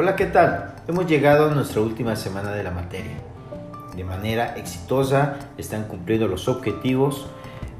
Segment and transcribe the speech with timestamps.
[0.00, 0.76] Hola, ¿qué tal?
[0.86, 3.16] Hemos llegado a nuestra última semana de la materia.
[3.96, 7.26] De manera exitosa están cumpliendo los objetivos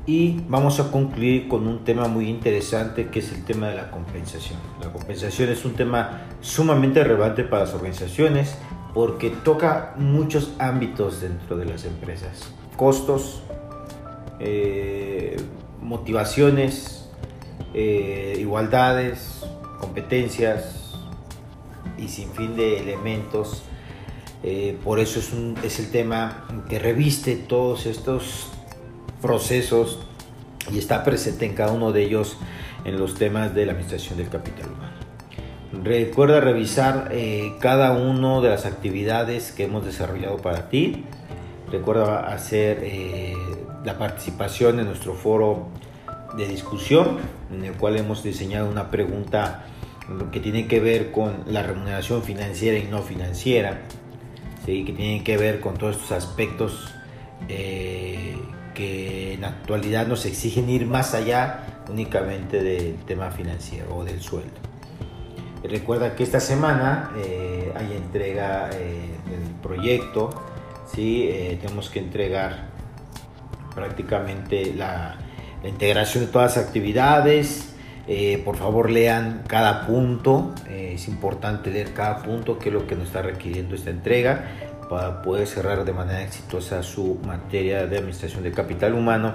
[0.05, 3.93] y vamos a concluir con un tema muy interesante que es el tema de la
[3.93, 4.59] compensación.
[4.83, 8.59] La compensación es un tema sumamente relevante para las organizaciones
[8.95, 12.53] porque toca muchos ámbitos dentro de las empresas.
[12.77, 13.45] Costos,
[14.41, 15.37] eh,
[15.81, 17.11] motivaciones,
[17.75, 19.47] eh, igualdades,
[19.79, 20.88] competencias
[21.97, 23.63] y sin fin de elementos.
[24.43, 28.49] Eh, por eso es, un, es el tema que reviste todos estos
[29.21, 29.99] procesos
[30.71, 32.37] y está presente en cada uno de ellos
[32.85, 34.99] en los temas de la administración del capital humano.
[35.73, 41.05] Recuerda revisar eh, cada una de las actividades que hemos desarrollado para ti.
[41.71, 43.35] Recuerda hacer eh,
[43.85, 45.69] la participación en nuestro foro
[46.37, 47.19] de discusión,
[47.53, 49.67] en el cual hemos diseñado una pregunta
[50.33, 53.83] que tiene que ver con la remuneración financiera y no financiera,
[54.65, 54.85] ¿sí?
[54.85, 56.95] que tiene que ver con todos estos aspectos
[57.49, 58.37] eh,
[58.75, 64.21] que en la actualidad nos exigen ir más allá únicamente del tema financiero o del
[64.21, 64.57] sueldo.
[65.63, 70.31] Recuerda que esta semana eh, hay entrega eh, del proyecto,
[70.95, 71.29] ¿sí?
[71.61, 72.69] Tenemos que entregar
[73.75, 75.17] prácticamente la,
[75.65, 77.75] integración de todas las actividades.
[78.45, 83.09] Por favor lean cada punto, es importante leer cada punto, que es lo que nos
[83.09, 84.47] está requiriendo esta entrega
[84.89, 89.35] para poder cerrar de manera exitosa su materia de administración de capital humano.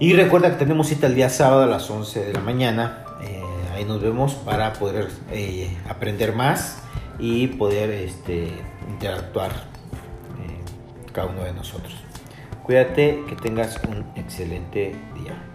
[0.00, 3.04] Y recuerda que tenemos cita el día sábado a las 11 de la mañana.
[3.22, 3.42] Eh,
[3.74, 6.82] ahí nos vemos para poder eh, aprender más
[7.18, 8.48] y poder este,
[8.88, 11.94] interactuar eh, cada uno de nosotros.
[12.64, 15.53] Cuídate, que tengas un excelente día.